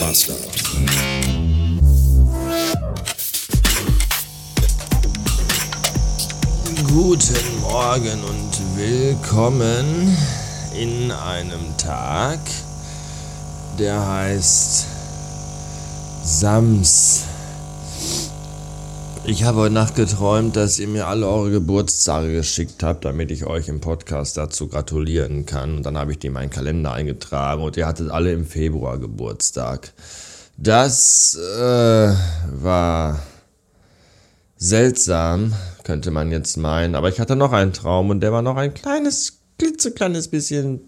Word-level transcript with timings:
Master. 0.00 0.34
Guten 6.86 7.60
Morgen 7.60 8.24
und 8.24 8.76
willkommen 8.76 10.16
in 10.74 11.10
einem 11.10 11.76
Tag, 11.76 12.38
der 13.78 14.06
heißt 14.06 14.86
Sams. 16.22 17.24
Ich 19.30 19.44
habe 19.44 19.58
heute 19.58 19.74
Nacht 19.74 19.94
geträumt, 19.94 20.56
dass 20.56 20.78
ihr 20.78 20.88
mir 20.88 21.06
alle 21.06 21.28
eure 21.28 21.50
Geburtstage 21.50 22.32
geschickt 22.32 22.82
habt, 22.82 23.04
damit 23.04 23.30
ich 23.30 23.44
euch 23.44 23.68
im 23.68 23.78
Podcast 23.78 24.38
dazu 24.38 24.68
gratulieren 24.68 25.44
kann. 25.44 25.76
Und 25.76 25.82
dann 25.84 25.98
habe 25.98 26.12
ich 26.12 26.18
die 26.18 26.28
in 26.28 26.32
meinen 26.32 26.48
Kalender 26.48 26.92
eingetragen 26.92 27.62
und 27.62 27.76
ihr 27.76 27.86
hattet 27.86 28.10
alle 28.10 28.32
im 28.32 28.46
Februar 28.46 28.96
Geburtstag. 28.96 29.92
Das 30.56 31.38
äh, 31.38 32.14
war 32.54 33.20
seltsam, 34.56 35.52
könnte 35.84 36.10
man 36.10 36.32
jetzt 36.32 36.56
meinen. 36.56 36.94
Aber 36.94 37.10
ich 37.10 37.20
hatte 37.20 37.36
noch 37.36 37.52
einen 37.52 37.74
Traum 37.74 38.08
und 38.08 38.20
der 38.20 38.32
war 38.32 38.40
noch 38.40 38.56
ein 38.56 38.72
kleines, 38.72 39.40
klitzekleines 39.58 40.28
bisschen 40.28 40.80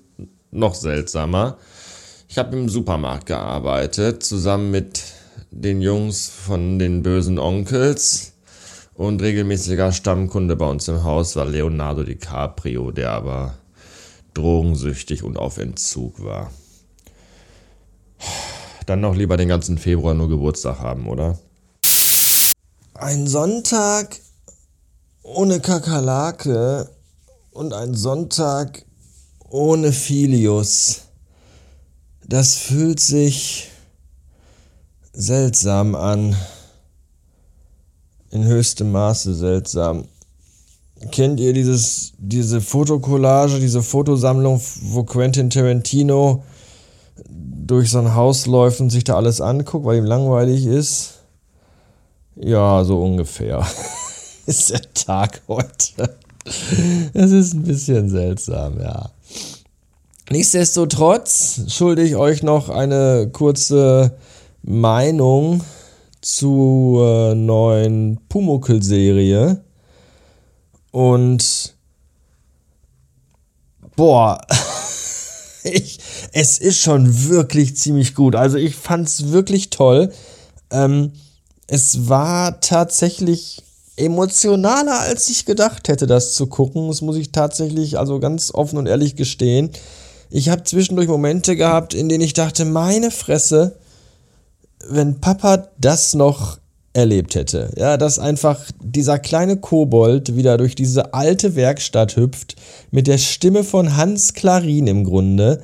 noch 0.50 0.74
seltsamer. 0.74 1.58
Ich 2.26 2.38
habe 2.38 2.56
im 2.56 2.70
Supermarkt 2.70 3.26
gearbeitet, 3.26 4.22
zusammen 4.22 4.70
mit 4.70 5.02
den 5.50 5.82
Jungs 5.82 6.28
von 6.28 6.78
den 6.78 7.02
bösen 7.02 7.38
Onkels 7.38 8.29
und 8.94 9.22
regelmäßiger 9.22 9.92
Stammkunde 9.92 10.56
bei 10.56 10.66
uns 10.66 10.88
im 10.88 11.04
Haus 11.04 11.36
war 11.36 11.46
Leonardo 11.46 12.02
DiCaprio, 12.02 12.90
der 12.90 13.12
aber 13.12 13.54
drogensüchtig 14.34 15.22
und 15.22 15.36
auf 15.36 15.58
Entzug 15.58 16.22
war. 16.22 16.50
Dann 18.86 19.00
noch 19.00 19.14
lieber 19.14 19.36
den 19.36 19.48
ganzen 19.48 19.78
Februar 19.78 20.14
nur 20.14 20.28
Geburtstag 20.28 20.80
haben, 20.80 21.06
oder? 21.06 21.38
Ein 22.94 23.26
Sonntag 23.26 24.16
ohne 25.22 25.60
Kakerlake 25.60 26.90
und 27.52 27.72
ein 27.72 27.94
Sonntag 27.94 28.84
ohne 29.48 29.92
Filius. 29.92 31.02
Das 32.26 32.56
fühlt 32.56 33.00
sich 33.00 33.68
seltsam 35.12 35.94
an. 35.94 36.36
In 38.30 38.44
höchstem 38.44 38.92
Maße 38.92 39.34
seltsam. 39.34 40.04
Kennt 41.10 41.40
ihr 41.40 41.52
dieses, 41.52 42.12
diese 42.18 42.60
Fotokollage, 42.60 43.58
diese 43.58 43.82
Fotosammlung, 43.82 44.60
wo 44.82 45.02
Quentin 45.04 45.50
Tarantino 45.50 46.44
durch 47.28 47.90
so 47.90 47.98
ein 47.98 48.14
Haus 48.14 48.46
läuft 48.46 48.80
und 48.80 48.90
sich 48.90 49.04
da 49.04 49.16
alles 49.16 49.40
anguckt, 49.40 49.84
weil 49.84 49.98
ihm 49.98 50.04
langweilig 50.04 50.66
ist? 50.66 51.14
Ja, 52.36 52.84
so 52.84 53.02
ungefähr. 53.02 53.66
ist 54.46 54.70
der 54.70 54.92
Tag 54.94 55.42
heute. 55.48 56.16
Es 57.12 57.30
ist 57.30 57.54
ein 57.54 57.62
bisschen 57.62 58.08
seltsam, 58.08 58.80
ja. 58.80 59.10
Nichtsdestotrotz 60.30 61.62
schulde 61.68 62.02
ich 62.02 62.16
euch 62.16 62.42
noch 62.42 62.68
eine 62.68 63.28
kurze 63.32 64.12
Meinung 64.62 65.62
zur 66.20 67.34
neuen 67.34 68.20
Pumuckl-Serie. 68.28 69.62
Und 70.90 71.74
boah, 73.96 74.40
ich, 75.64 75.98
es 76.32 76.58
ist 76.58 76.80
schon 76.80 77.28
wirklich 77.28 77.76
ziemlich 77.76 78.14
gut. 78.14 78.34
Also 78.34 78.58
ich 78.58 78.76
fand 78.76 79.08
es 79.08 79.30
wirklich 79.30 79.70
toll. 79.70 80.12
Ähm, 80.70 81.12
es 81.66 82.08
war 82.08 82.60
tatsächlich 82.60 83.62
emotionaler, 83.96 85.00
als 85.00 85.28
ich 85.28 85.44
gedacht 85.46 85.88
hätte, 85.88 86.06
das 86.06 86.34
zu 86.34 86.46
gucken. 86.46 86.88
Das 86.88 87.00
muss 87.00 87.16
ich 87.16 87.32
tatsächlich 87.32 87.98
also 87.98 88.18
ganz 88.18 88.52
offen 88.52 88.78
und 88.78 88.86
ehrlich 88.86 89.16
gestehen. 89.16 89.70
Ich 90.30 90.48
habe 90.48 90.64
zwischendurch 90.64 91.08
Momente 91.08 91.56
gehabt, 91.56 91.92
in 91.92 92.08
denen 92.08 92.22
ich 92.22 92.32
dachte, 92.32 92.64
meine 92.64 93.10
Fresse, 93.10 93.79
wenn 94.88 95.20
Papa 95.20 95.68
das 95.78 96.14
noch 96.14 96.58
erlebt 96.92 97.34
hätte. 97.34 97.70
Ja, 97.76 97.96
dass 97.96 98.18
einfach 98.18 98.58
dieser 98.82 99.18
kleine 99.18 99.56
Kobold 99.56 100.36
wieder 100.36 100.56
durch 100.58 100.74
diese 100.74 101.14
alte 101.14 101.54
Werkstatt 101.54 102.16
hüpft, 102.16 102.56
mit 102.90 103.06
der 103.06 103.18
Stimme 103.18 103.62
von 103.64 103.96
Hans 103.96 104.34
Klarin 104.34 104.86
im 104.86 105.04
Grunde. 105.04 105.62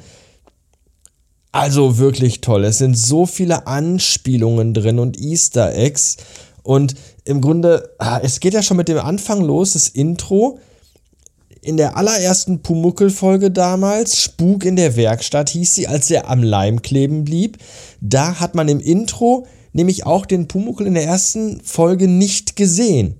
Also 1.51 1.99
wirklich 1.99 2.43
toll. 2.43 2.65
Es 2.65 2.79
sind 2.79 2.97
so 2.97 3.27
viele 3.27 3.67
Anspielungen 3.67 4.75
drin 4.75 4.99
und 4.99 5.19
Easter 5.19 5.75
Eggs. 5.75 6.19
Und 6.63 6.95
im 7.25 7.41
Grunde, 7.41 7.91
ah, 7.99 8.21
es 8.23 8.41
geht 8.41 8.55
ja 8.55 8.63
schon 8.63 8.77
mit 8.77 8.89
dem 8.89 8.99
Anfang 8.99 9.41
los, 9.41 9.73
das 9.73 9.89
Intro 9.89 10.59
in 11.67 11.77
der 11.77 11.97
allerersten 11.97 12.61
Pumuckel-Folge 12.63 13.51
damals, 13.51 14.23
Spuk 14.23 14.65
in 14.65 14.77
der 14.77 14.95
Werkstatt 14.95 15.51
hieß 15.51 15.75
sie, 15.75 15.89
als 15.89 16.11
er 16.11 16.31
am 16.31 16.43
Leim 16.43 16.81
kleben 16.81 17.25
blieb, 17.25 17.59
da 18.01 18.39
hat 18.39 18.55
man 18.55 18.69
im 18.69 18.79
Intro 18.79 19.47
nämlich 19.73 20.07
auch 20.07 20.27
den 20.27 20.47
Pumuckel 20.47 20.87
in 20.87 20.95
der 20.95 21.05
ersten 21.05 21.61
Folge 21.65 22.07
nicht 22.07 22.55
gesehen, 22.55 23.17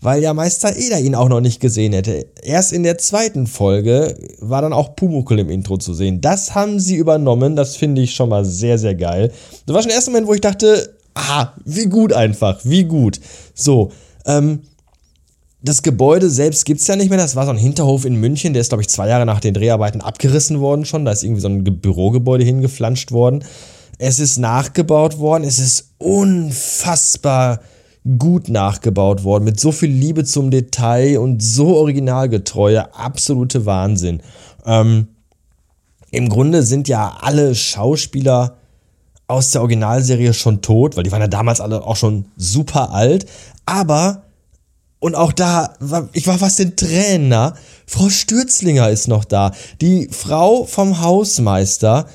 weil 0.00 0.22
ja 0.22 0.32
Meister 0.32 0.74
Eder 0.74 1.00
ihn 1.00 1.14
auch 1.14 1.28
noch 1.28 1.42
nicht 1.42 1.60
gesehen 1.60 1.92
hätte. 1.92 2.26
Erst 2.42 2.72
in 2.72 2.82
der 2.82 2.96
zweiten 2.96 3.46
Folge 3.46 4.16
war 4.40 4.62
dann 4.62 4.72
auch 4.72 4.96
Pumuckel 4.96 5.38
im 5.38 5.50
Intro 5.50 5.76
zu 5.76 5.92
sehen. 5.92 6.22
Das 6.22 6.54
haben 6.54 6.80
sie 6.80 6.96
übernommen, 6.96 7.56
das 7.56 7.76
finde 7.76 8.00
ich 8.00 8.14
schon 8.14 8.30
mal 8.30 8.46
sehr, 8.46 8.78
sehr 8.78 8.94
geil. 8.94 9.30
Das 9.66 9.74
war 9.74 9.82
schon 9.82 9.90
der 9.90 9.96
erste 9.96 10.10
Moment, 10.10 10.28
wo 10.28 10.34
ich 10.34 10.40
dachte, 10.40 10.96
ah, 11.14 11.52
wie 11.66 11.86
gut 11.86 12.14
einfach, 12.14 12.58
wie 12.64 12.84
gut. 12.84 13.20
So, 13.54 13.92
ähm, 14.24 14.60
das 15.62 15.82
Gebäude 15.82 16.28
selbst 16.28 16.64
gibt 16.64 16.80
es 16.80 16.86
ja 16.88 16.96
nicht 16.96 17.08
mehr. 17.08 17.18
Das 17.18 17.36
war 17.36 17.44
so 17.44 17.52
ein 17.52 17.56
Hinterhof 17.56 18.04
in 18.04 18.16
München. 18.16 18.52
Der 18.52 18.60
ist, 18.60 18.70
glaube 18.70 18.82
ich, 18.82 18.88
zwei 18.88 19.08
Jahre 19.08 19.24
nach 19.24 19.40
den 19.40 19.54
Dreharbeiten 19.54 20.00
abgerissen 20.00 20.60
worden 20.60 20.84
schon. 20.84 21.04
Da 21.04 21.12
ist 21.12 21.22
irgendwie 21.22 21.40
so 21.40 21.48
ein 21.48 21.62
Bürogebäude 21.62 22.44
hingeflanscht 22.44 23.12
worden. 23.12 23.44
Es 23.98 24.18
ist 24.18 24.38
nachgebaut 24.38 25.18
worden. 25.18 25.44
Es 25.44 25.60
ist 25.60 25.92
unfassbar 25.98 27.60
gut 28.18 28.48
nachgebaut 28.48 29.22
worden. 29.22 29.44
Mit 29.44 29.60
so 29.60 29.70
viel 29.70 29.90
Liebe 29.90 30.24
zum 30.24 30.50
Detail 30.50 31.18
und 31.18 31.40
so 31.42 31.76
originalgetreue. 31.76 32.92
Absolute 32.96 33.64
Wahnsinn. 33.64 34.20
Ähm, 34.66 35.06
Im 36.10 36.28
Grunde 36.28 36.64
sind 36.64 36.88
ja 36.88 37.18
alle 37.20 37.54
Schauspieler 37.54 38.56
aus 39.28 39.52
der 39.52 39.60
Originalserie 39.60 40.34
schon 40.34 40.60
tot, 40.60 40.96
weil 40.96 41.04
die 41.04 41.12
waren 41.12 41.20
ja 41.20 41.28
damals 41.28 41.60
alle 41.60 41.84
auch 41.84 41.96
schon 41.96 42.26
super 42.36 42.90
alt. 42.90 43.26
Aber 43.64 44.24
und 45.02 45.16
auch 45.16 45.32
da, 45.32 45.74
ich 46.12 46.28
war 46.28 46.38
fast 46.38 46.60
in 46.60 46.76
Tränen. 46.76 47.54
Frau 47.88 48.08
Stürzlinger 48.08 48.88
ist 48.88 49.08
noch 49.08 49.24
da. 49.24 49.50
Die 49.80 50.08
Frau 50.12 50.64
vom 50.64 51.00
Hausmeister 51.00 52.08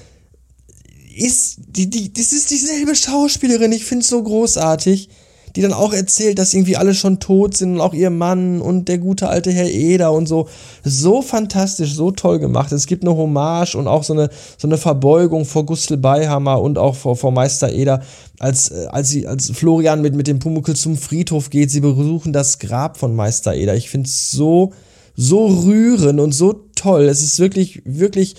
ist, 1.14 1.58
die, 1.68 1.90
die, 1.90 2.14
das 2.14 2.32
ist 2.32 2.50
dieselbe 2.50 2.96
Schauspielerin. 2.96 3.74
Ich 3.74 3.84
finde 3.84 4.04
es 4.04 4.08
so 4.08 4.24
großartig 4.24 5.10
die 5.58 5.64
dann 5.64 5.74
auch 5.74 5.92
erzählt, 5.92 6.38
dass 6.38 6.54
irgendwie 6.54 6.78
alle 6.78 6.94
schon 6.94 7.20
tot 7.20 7.58
sind 7.58 7.74
und 7.74 7.82
auch 7.82 7.96
ihr 7.96 8.12
Mann 8.12 8.62
und 8.62 8.88
der 8.88 9.00
gute 9.00 9.28
alte 9.28 9.52
Herr 9.52 9.68
Eder 9.68 10.12
und 10.12 10.28
so. 10.28 10.48
So 10.84 11.24
fantastisch, 11.24 11.96
so 11.96 12.12
toll 12.12 12.38
gemacht. 12.38 12.72
Es 12.72 12.86
gibt 12.86 13.04
eine 13.04 13.18
Hommage 13.18 13.74
und 13.74 13.88
auch 13.88 14.04
so 14.04 14.14
eine, 14.14 14.30
so 14.60 14.68
eine 14.68 14.78
Verbeugung 14.78 15.46
vor 15.46 15.66
Gustl 15.66 15.98
Beihammer 15.98 16.62
und 16.62 16.78
auch 16.78 16.94
vor, 16.94 17.16
vor 17.16 17.32
Meister 17.32 17.72
Eder, 17.74 18.04
als, 18.38 18.70
äh, 18.70 18.86
als, 18.92 19.10
sie, 19.10 19.26
als 19.26 19.50
Florian 19.50 20.04
mit, 20.04 20.14
mit 20.14 20.28
dem 20.28 20.38
Pumuckel 20.38 20.76
zum 20.76 20.96
Friedhof 20.96 21.50
geht. 21.50 21.72
Sie 21.72 21.82
besuchen 21.82 22.34
das 22.34 22.60
Grab 22.60 22.98
von 22.98 23.16
Meister 23.16 23.56
Eder. 23.56 23.76
Ich 23.76 23.90
finde 23.90 24.08
es 24.08 24.30
so, 24.30 24.74
so 25.16 25.48
rührend 25.48 26.20
und 26.20 26.36
so 26.36 26.54
toll. 26.76 27.06
Es 27.06 27.24
ist 27.24 27.40
wirklich, 27.40 27.82
wirklich 27.84 28.36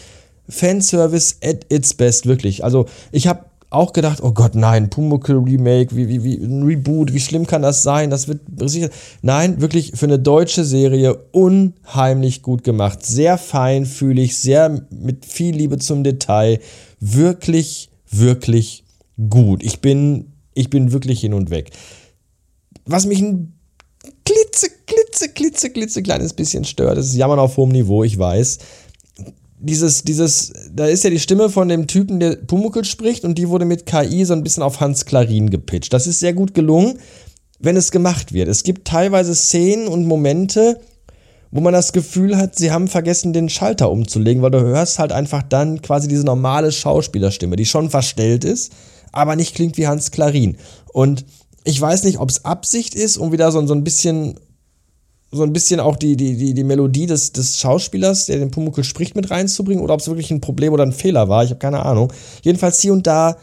Fanservice 0.48 1.34
at 1.42 1.66
its 1.69 1.94
best, 1.94 2.26
wirklich. 2.26 2.62
Also 2.62 2.87
ich 3.10 3.26
habe 3.26 3.47
auch 3.70 3.92
gedacht, 3.92 4.20
oh 4.22 4.32
Gott, 4.32 4.54
nein, 4.54 4.88
Pumuckl 4.88 5.36
Remake, 5.36 5.94
wie, 5.94 6.08
wie, 6.08 6.24
wie, 6.24 6.36
ein 6.36 6.62
Reboot, 6.62 7.12
wie 7.12 7.20
schlimm 7.20 7.46
kann 7.46 7.62
das 7.62 7.82
sein? 7.82 8.08
Das 8.08 8.26
wird 8.26 8.40
sicher. 8.62 8.88
Nein, 9.20 9.60
wirklich 9.60 9.92
für 9.94 10.06
eine 10.06 10.18
deutsche 10.18 10.64
Serie 10.64 11.14
unheimlich 11.32 12.42
gut 12.42 12.64
gemacht. 12.64 13.04
Sehr 13.04 13.36
feinfühlig, 13.36 14.38
sehr 14.38 14.86
mit 14.90 15.26
viel 15.26 15.54
Liebe 15.54 15.78
zum 15.78 16.02
Detail. 16.02 16.60
Wirklich, 16.98 17.90
wirklich 18.10 18.84
gut. 19.28 19.62
Ich 19.62 19.80
bin, 19.80 20.32
ich 20.54 20.70
bin 20.70 20.92
wirklich 20.92 21.20
hin 21.20 21.34
und 21.34 21.50
weg. 21.50 21.70
Was 22.86 23.04
mich 23.04 23.20
ein 23.20 23.52
klitze, 24.24 24.68
klitze, 24.86 25.28
klitze, 25.28 25.70
klitze 25.70 26.02
kleines 26.02 26.32
bisschen 26.32 26.64
stört, 26.64 26.96
das 26.96 27.06
ist 27.06 27.16
Jammern 27.16 27.38
auf 27.38 27.58
hohem 27.58 27.70
Niveau, 27.70 28.02
ich 28.02 28.18
weiß 28.18 28.58
dieses, 29.60 30.02
dieses, 30.02 30.52
da 30.72 30.87
ist 30.87 31.05
ja 31.05 31.10
die 31.10 31.19
Stimme 31.19 31.50
von 31.50 31.69
dem 31.69 31.87
Typen, 31.87 32.20
der 32.20 32.37
Pumuckl 32.37 32.84
spricht, 32.84 33.25
und 33.25 33.37
die 33.37 33.49
wurde 33.49 33.64
mit 33.64 33.87
KI 33.87 34.25
so 34.25 34.32
ein 34.32 34.43
bisschen 34.43 34.62
auf 34.62 34.81
Hans 34.81 35.05
Klarin 35.05 35.50
gepitcht. 35.50 35.93
Das 35.93 36.06
ist 36.06 36.20
sehr 36.20 36.32
gut 36.32 36.55
gelungen, 36.55 36.99
wenn 37.58 37.76
es 37.76 37.90
gemacht 37.90 38.32
wird. 38.32 38.49
Es 38.49 38.62
gibt 38.62 38.87
teilweise 38.87 39.34
Szenen 39.34 39.88
und 39.88 40.06
Momente, 40.06 40.81
wo 41.50 41.60
man 41.60 41.72
das 41.72 41.93
Gefühl 41.93 42.37
hat, 42.37 42.56
sie 42.56 42.70
haben 42.70 42.88
vergessen, 42.88 43.32
den 43.32 43.49
Schalter 43.49 43.90
umzulegen, 43.90 44.43
weil 44.43 44.50
du 44.50 44.60
hörst 44.60 44.99
halt 44.99 45.12
einfach 45.12 45.43
dann 45.43 45.82
quasi 45.82 46.06
diese 46.06 46.25
normale 46.25 46.70
Schauspielerstimme, 46.70 47.56
die 47.56 47.64
schon 47.64 47.90
verstellt 47.90 48.44
ist, 48.44 48.72
aber 49.12 49.34
nicht 49.34 49.54
klingt 49.54 49.76
wie 49.78 49.87
Hans 49.87 50.11
Klarin. 50.11 50.58
Und 50.93 51.25
ich 51.64 51.81
weiß 51.81 52.04
nicht, 52.04 52.19
ob 52.19 52.31
es 52.31 52.44
Absicht 52.44 52.94
ist, 52.94 53.16
um 53.16 53.32
wieder 53.32 53.50
so, 53.50 53.66
so 53.66 53.75
ein 53.75 53.84
bisschen 53.84 54.38
so 55.30 55.42
ein 55.42 55.52
bisschen 55.52 55.80
auch 55.80 55.96
die, 55.96 56.16
die, 56.16 56.36
die, 56.36 56.54
die 56.54 56.64
Melodie 56.64 57.06
des, 57.06 57.32
des 57.32 57.58
Schauspielers, 57.58 58.26
der 58.26 58.38
den 58.38 58.50
Pumuckl 58.50 58.84
spricht, 58.84 59.14
mit 59.14 59.30
reinzubringen 59.30 59.84
oder 59.84 59.94
ob 59.94 60.00
es 60.00 60.08
wirklich 60.08 60.30
ein 60.30 60.40
Problem 60.40 60.72
oder 60.72 60.84
ein 60.84 60.92
Fehler 60.92 61.28
war. 61.28 61.44
Ich 61.44 61.50
habe 61.50 61.58
keine 61.58 61.84
Ahnung. 61.84 62.12
Jedenfalls 62.42 62.80
hier 62.80 62.92
und 62.92 63.06
da 63.06 63.36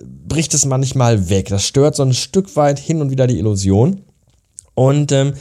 bricht 0.00 0.54
es 0.54 0.64
manchmal 0.66 1.28
weg. 1.30 1.48
Das 1.48 1.64
stört 1.64 1.96
so 1.96 2.04
ein 2.04 2.14
Stück 2.14 2.54
weit 2.56 2.78
hin 2.78 3.00
und 3.00 3.10
wieder 3.10 3.26
die 3.26 3.38
Illusion. 3.38 4.02
Und 4.74 5.10
ähm, 5.12 5.34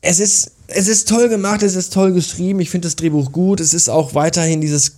es 0.00 0.18
ist 0.18 0.52
es 0.72 0.88
ist 0.88 1.08
toll 1.08 1.28
gemacht, 1.28 1.62
es 1.62 1.74
ist 1.74 1.92
toll 1.92 2.12
geschrieben, 2.12 2.60
ich 2.60 2.70
finde 2.70 2.86
das 2.86 2.96
Drehbuch 2.96 3.32
gut, 3.32 3.60
es 3.60 3.74
ist 3.74 3.88
auch 3.88 4.14
weiterhin 4.14 4.60
dieses, 4.60 4.96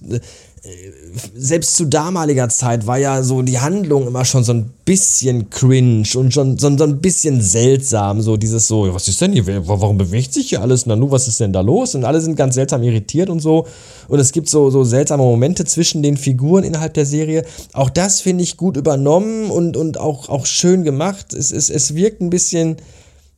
selbst 1.34 1.74
zu 1.74 1.86
damaliger 1.86 2.48
Zeit 2.48 2.86
war 2.86 2.96
ja 2.96 3.24
so 3.24 3.42
die 3.42 3.58
Handlung 3.58 4.06
immer 4.06 4.24
schon 4.24 4.44
so 4.44 4.52
ein 4.52 4.70
bisschen 4.84 5.50
cringe 5.50 6.06
und 6.14 6.32
schon 6.32 6.56
so, 6.56 6.76
so 6.76 6.84
ein 6.84 7.00
bisschen 7.00 7.40
seltsam, 7.40 8.20
so 8.20 8.36
dieses 8.36 8.68
so, 8.68 8.94
was 8.94 9.08
ist 9.08 9.20
denn 9.20 9.32
hier, 9.32 9.44
warum 9.66 9.98
bewegt 9.98 10.32
sich 10.32 10.50
hier 10.50 10.62
alles, 10.62 10.86
Nanu, 10.86 11.10
was 11.10 11.26
ist 11.26 11.40
denn 11.40 11.52
da 11.52 11.62
los? 11.62 11.96
Und 11.96 12.04
alle 12.04 12.20
sind 12.20 12.36
ganz 12.36 12.54
seltsam 12.54 12.84
irritiert 12.84 13.28
und 13.28 13.40
so 13.40 13.66
und 14.06 14.20
es 14.20 14.30
gibt 14.30 14.48
so, 14.48 14.70
so 14.70 14.84
seltsame 14.84 15.24
Momente 15.24 15.64
zwischen 15.64 16.00
den 16.00 16.16
Figuren 16.16 16.62
innerhalb 16.62 16.94
der 16.94 17.06
Serie, 17.06 17.44
auch 17.72 17.90
das 17.90 18.20
finde 18.20 18.44
ich 18.44 18.56
gut 18.56 18.76
übernommen 18.76 19.50
und, 19.50 19.76
und 19.76 19.98
auch, 19.98 20.28
auch 20.28 20.46
schön 20.46 20.84
gemacht, 20.84 21.32
es, 21.32 21.50
es, 21.50 21.70
es 21.70 21.96
wirkt 21.96 22.20
ein 22.20 22.30
bisschen 22.30 22.76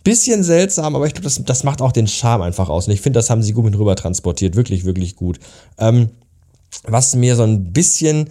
Bisschen 0.04 0.42
seltsam, 0.44 0.94
aber 0.94 1.06
ich 1.06 1.14
glaube, 1.14 1.24
das, 1.24 1.42
das 1.46 1.64
macht 1.64 1.80
auch 1.80 1.90
den 1.90 2.06
Charme 2.06 2.42
einfach 2.42 2.68
aus. 2.68 2.86
Und 2.86 2.92
ich 2.92 3.00
finde, 3.00 3.18
das 3.18 3.30
haben 3.30 3.42
sie 3.42 3.54
gut 3.54 3.64
mit 3.64 3.78
rüber 3.78 3.96
transportiert. 3.96 4.54
Wirklich, 4.54 4.84
wirklich 4.84 5.16
gut. 5.16 5.40
Ähm, 5.78 6.10
was 6.84 7.14
mir 7.14 7.36
so 7.36 7.42
ein 7.44 7.72
bisschen, 7.72 8.30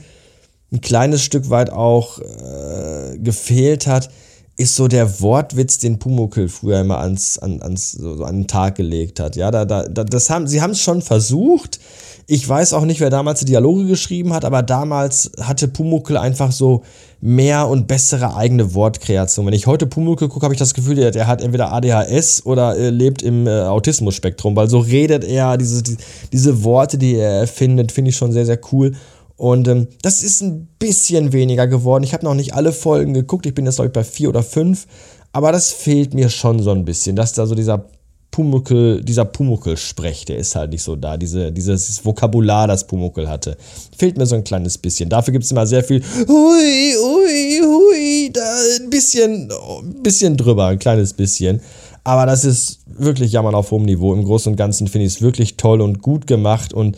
ein 0.72 0.81
kleines 0.81 1.22
Stück 1.22 1.50
weit 1.50 1.72
auch 1.72 2.19
äh, 2.19 3.18
gefehlt 3.18 3.88
hat, 3.88 4.10
ist 4.56 4.75
so 4.75 4.88
der 4.88 5.22
Wortwitz, 5.22 5.80
den 5.80 6.00
Pumuckl 6.00 6.48
früher 6.48 6.81
immer 6.81 7.00
ans, 7.00 7.40
an, 7.40 7.62
ans, 7.62 7.92
so, 7.92 8.16
so 8.18 8.24
an 8.24 8.42
den 8.42 8.48
Tag 8.48 8.75
gelegt 8.75 9.19
hat. 9.19 9.36
Ja, 9.36 9.50
da, 9.50 9.66
da, 9.66 9.84
das 9.88 10.30
haben, 10.30 10.48
sie 10.48 10.62
haben 10.62 10.72
es 10.72 10.81
schon 10.81 11.01
versucht. 11.01 11.80
Ich 12.25 12.48
weiß 12.48 12.74
auch 12.74 12.86
nicht, 12.86 13.02
wer 13.02 13.10
damals 13.10 13.40
die 13.40 13.46
Dialoge 13.46 13.86
geschrieben 13.86 14.34
hat, 14.34 14.46
aber 14.46 14.64
damals 14.64 15.31
hatte 15.42 15.68
Pumuckl 15.68 16.16
einfach 16.16 16.52
so 16.52 16.84
mehr 17.20 17.68
und 17.68 17.88
bessere 17.88 18.36
eigene 18.36 18.74
Wortkreation. 18.74 19.46
Wenn 19.46 19.54
ich 19.54 19.68
heute 19.68 19.88
Pumuckl 19.88 20.30
gucke, 20.30 20.46
habe 20.46 20.54
ich 20.54 20.60
das 20.60 20.74
Gefühl, 20.74 20.96
der, 20.96 21.28
hat 21.28 21.42
entweder 21.42 21.74
ADHS 21.74 22.46
oder 22.46 22.78
äh, 22.78 22.90
lebt 22.90 23.22
im 23.22 23.46
äh, 23.48 23.64
Autismus-Spektrum, 23.64 24.56
weil 24.56 24.70
so 24.70 24.80
redet 24.80 25.24
er, 25.24 25.58
diese, 25.58 25.84
die, 25.84 25.98
diese 26.31 26.64
Worte, 26.64 26.98
die 26.98 27.16
er 27.16 27.42
erfindet, 27.42 27.92
finde 27.92 28.10
ich 28.10 28.16
schon 28.16 28.31
sehr, 28.31 28.46
sehr 28.46 28.60
cool. 28.72 28.94
Und 29.36 29.68
ähm, 29.68 29.88
das 30.02 30.24
ist 30.24 30.42
ein 30.42 30.68
bisschen 30.80 31.34
weniger 31.34 31.68
geworden. 31.68 32.04
Ich 32.04 32.14
habe 32.14 32.24
noch 32.24 32.36
nicht 32.36 32.54
alle 32.54 32.72
Folgen 32.72 33.14
geguckt, 33.14 33.46
ich 33.46 33.54
bin 33.54 33.66
jetzt, 33.66 33.75
glaube 33.75 33.88
ich, 33.88 33.94
bei 33.94 34.04
vier 34.04 34.30
oder 34.30 34.44
fünf. 34.44 34.88
Aber 35.34 35.52
das 35.52 35.72
fehlt 35.72 36.14
mir 36.14 36.30
schon 36.30 36.60
so 36.60 36.72
ein 36.72 36.86
bisschen, 36.86 37.16
dass 37.16 37.34
da 37.34 37.46
so 37.48 37.56
dieser 37.56 37.86
Pumuckel, 38.34 39.04
dieser 39.04 39.26
Pumuckel-Sprech, 39.26 40.26
der 40.26 40.38
ist 40.38 40.56
halt 40.56 40.72
nicht 40.72 40.82
so 40.82 40.96
da. 40.96 41.18
Diese, 41.18 41.52
dieses 41.52 42.04
Vokabular, 42.04 42.68
das 42.68 42.88
Pumuckel 42.88 43.30
hatte. 43.30 43.56
Fehlt 43.96 44.18
mir 44.18 44.26
so 44.26 44.34
ein 44.34 44.44
kleines 44.44 44.76
bisschen. 44.76 45.08
Dafür 45.08 45.34
gibt 45.34 45.46
es 45.46 45.52
immer 45.52 45.68
sehr 45.68 45.84
viel 45.84 46.02
Hui, 46.28 46.96
hui, 46.98 47.62
hui, 47.62 48.32
da 48.34 48.42
ein 48.82 48.90
bisschen, 48.90 49.52
ein 49.52 50.02
bisschen 50.02 50.36
drüber, 50.36 50.66
ein 50.66 50.80
kleines 50.80 51.14
bisschen. 51.14 51.62
Aber 52.04 52.26
das 52.26 52.44
ist 52.44 52.80
wirklich 52.88 53.32
Jammern 53.32 53.54
auf 53.54 53.70
hohem 53.70 53.84
Niveau. 53.84 54.12
Im 54.14 54.26
Großen 54.26 54.52
und 54.52 54.58
Ganzen 54.58 54.88
finde 54.88 55.06
ich 55.06 55.14
es 55.14 55.22
wirklich 55.22 55.56
toll 55.56 55.80
und 55.80 56.02
gut 56.02 56.26
gemacht 56.26 56.74
und 56.74 56.98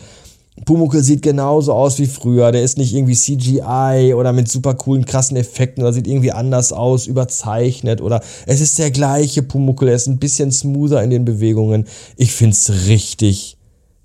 Pumuckl 0.64 1.04
sieht 1.04 1.22
genauso 1.22 1.74
aus 1.74 2.00
wie 2.00 2.06
früher. 2.06 2.52
Der 2.52 2.64
ist 2.64 2.78
nicht 2.78 2.94
irgendwie 2.94 3.16
CGI 3.16 4.14
oder 4.16 4.32
mit 4.32 4.50
super 4.50 4.74
coolen, 4.76 5.06
krassen 5.06 5.36
Effekten 5.36 5.84
oder 5.84 5.92
sieht 5.92 6.08
irgendwie 6.08 6.32
anders 6.32 6.72
aus, 6.72 7.08
überzeichnet 7.08 8.00
oder 8.00 8.22
es 8.46 8.62
ist 8.62 8.80
der 8.80 8.92
gleiche 8.92 9.44
Pumuckl. 9.44 9.90
Er 9.90 9.96
ist 9.96 10.08
ein 10.08 10.18
bisschen 10.18 10.52
smoother 10.52 11.04
in 11.04 11.10
den 11.10 11.26
Bewegungen. 11.26 11.86
Ich 12.16 12.32
finde 12.32 12.54
es 12.54 12.88
richtig, 12.88 13.58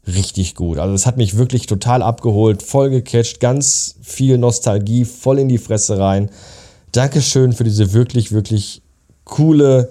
richtig 0.08 0.56
gut. 0.56 0.78
Also 0.78 0.92
es 0.92 1.06
hat 1.06 1.16
mich 1.16 1.36
wirklich 1.36 1.66
total 1.66 2.02
abgeholt, 2.02 2.64
voll 2.64 2.90
gecatcht, 2.90 3.38
ganz 3.38 3.94
viel 4.02 4.36
Nostalgie, 4.36 5.04
voll 5.04 5.38
in 5.38 5.48
die 5.48 5.58
Fresse 5.58 5.98
rein. 5.98 6.30
Dankeschön 6.90 7.52
für 7.52 7.62
diese 7.62 7.92
wirklich, 7.92 8.32
wirklich 8.32 8.82
coole 9.22 9.90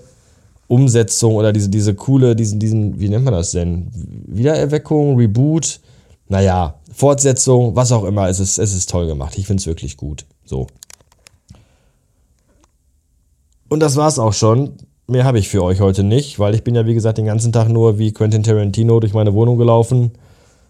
Umsetzung 0.67 1.35
oder 1.35 1.53
diese, 1.53 1.69
diese 1.69 1.95
coole, 1.95 2.35
diesen, 2.35 2.59
diesen, 2.59 2.99
wie 2.99 3.07
nennt 3.07 3.23
man 3.23 3.33
das 3.33 3.51
denn? 3.51 3.87
Wiedererweckung, 4.27 5.15
Reboot 5.15 5.79
naja, 6.29 6.75
Fortsetzung, 6.93 7.75
was 7.75 7.91
auch 7.91 8.03
immer, 8.03 8.29
es 8.29 8.39
ist, 8.39 8.59
es 8.59 8.73
ist 8.73 8.89
toll 8.89 9.07
gemacht. 9.07 9.37
Ich 9.37 9.47
finde 9.47 9.61
es 9.61 9.67
wirklich 9.67 9.97
gut. 9.97 10.25
So. 10.45 10.67
Und 13.67 13.81
das 13.81 13.97
war's 13.97 14.19
auch 14.19 14.33
schon. 14.33 14.77
Mehr 15.07 15.25
habe 15.25 15.39
ich 15.39 15.49
für 15.49 15.63
euch 15.63 15.81
heute 15.81 16.03
nicht, 16.03 16.37
weil 16.37 16.53
ich 16.53 16.63
bin 16.63 16.75
ja 16.75 16.85
wie 16.85 16.93
gesagt 16.93 17.17
den 17.17 17.25
ganzen 17.25 17.51
Tag 17.51 17.67
nur 17.67 17.97
wie 17.97 18.13
Quentin 18.13 18.43
Tarantino 18.43 18.99
durch 18.99 19.13
meine 19.13 19.33
Wohnung 19.33 19.57
gelaufen 19.57 20.11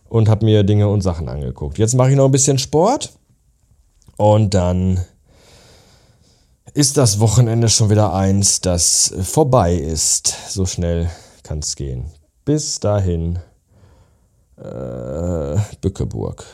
und 0.07 0.29
habe 0.29 0.45
mir 0.45 0.63
Dinge 0.63 0.87
und 0.87 1.01
Sachen 1.01 1.27
angeguckt. 1.27 1.77
Jetzt 1.77 1.95
mache 1.95 2.11
ich 2.11 2.15
noch 2.15 2.25
ein 2.25 2.31
bisschen 2.31 2.57
Sport 2.57 3.11
und 4.15 4.53
dann 4.53 5.03
ist 6.73 6.95
das 6.95 7.19
Wochenende 7.19 7.67
schon 7.67 7.89
wieder 7.89 8.13
eins, 8.13 8.61
das 8.61 9.13
vorbei 9.21 9.75
ist. 9.75 10.33
So 10.49 10.65
schnell 10.65 11.09
kann 11.43 11.59
es 11.59 11.75
gehen. 11.75 12.05
Bis 12.45 12.79
dahin 12.79 13.39
äh, 14.57 14.63
Bückeburg. 15.81 16.45